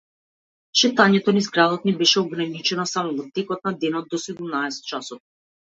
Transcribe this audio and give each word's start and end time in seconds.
Шетањето 0.79 1.35
низ 1.35 1.49
градот 1.57 1.85
ни 1.89 1.95
беше 2.01 2.23
ограничено 2.23 2.89
само 2.95 3.15
во 3.21 3.29
текот 3.37 3.65
на 3.71 3.77
денот 3.87 4.13
до 4.17 4.23
седумнаесет 4.27 4.93
часот. 4.95 5.27